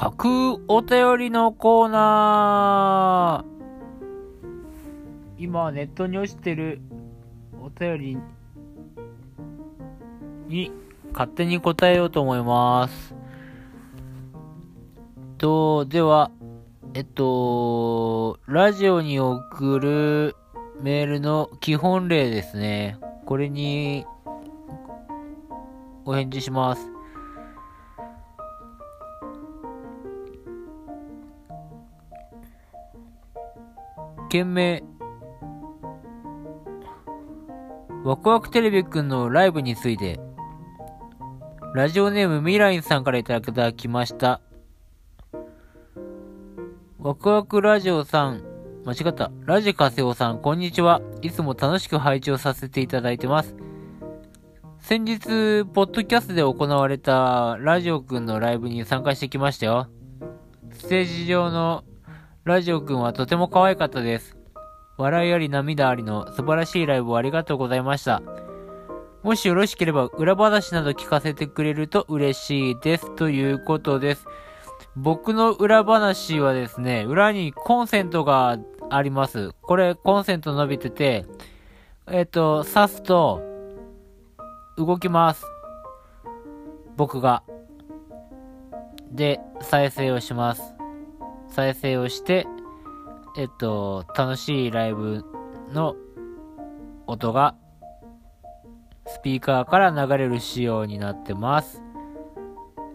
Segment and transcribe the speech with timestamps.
[0.00, 6.80] 架空お便りのコーナー今ネットに落ちてる
[7.62, 8.18] お便り
[10.48, 10.72] に
[11.12, 13.14] 勝手に答えようと思います。
[15.36, 16.30] と、では、
[16.94, 20.34] えっと、ラジオに送る
[20.80, 22.96] メールの基本例ですね。
[23.26, 24.06] これに
[26.06, 26.99] お返事します。
[34.30, 34.84] 件名
[38.04, 40.20] ワクワクテレビくんのライブについて。
[41.74, 44.40] ラジオネームミラインさんからいただきました。
[46.98, 48.44] ワクワクラジオさん。
[48.86, 49.32] 間違った。
[49.44, 51.02] ラジカセオさんこんにちは。
[51.22, 53.56] いつも楽しく拝聴させていただいてます。
[54.78, 59.88] 先日ポッドキャストで行われたラジオくんのライブに参加してきましたよ。
[60.70, 61.82] ステージ上の
[62.44, 64.34] ラジオくんはとても可愛かったです。
[64.96, 68.22] 笑いあり涙ありの素晴らしいライブをありがとうございました。
[69.22, 73.14] もしよろしければ裏話など聞かせてくれると嬉しいです。
[73.14, 74.24] ということです。
[74.96, 79.52] 僕の裏話はですね、裏にコンセントがあります。
[79.60, 81.26] これコンセント伸びてて、
[82.10, 83.42] えっ、と、挿すと
[84.78, 85.44] 動きます。
[86.96, 87.42] 僕が。
[89.12, 90.79] で、再生をします。
[91.50, 92.46] 再生をして、
[93.36, 95.24] えっと、楽しいライブ
[95.72, 95.96] の
[97.06, 97.54] 音が
[99.06, 101.82] スピーカーから流れる仕様になってます。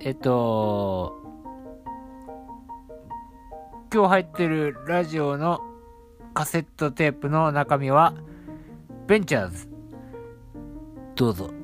[0.00, 1.14] えっと、
[3.92, 5.60] 今日入ってるラジオの
[6.34, 8.14] カセットテープの中身は
[9.06, 9.68] ベンチャーズ。
[11.14, 11.61] どうぞ。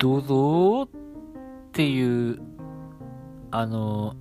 [0.00, 0.88] どうぞっ
[1.72, 2.40] ていう、
[3.50, 4.16] あの、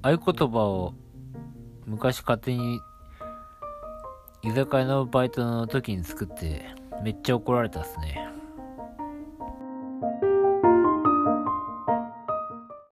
[0.00, 0.94] 合言葉を
[1.84, 2.80] 昔勝手に
[4.42, 6.64] 居酒屋のバイトの時に作って
[7.04, 8.26] めっちゃ怒られたっすね。